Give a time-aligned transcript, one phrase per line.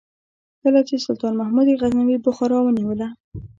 [0.61, 3.07] کله چې سلطان محمود غزنوي بخارا ونیوله.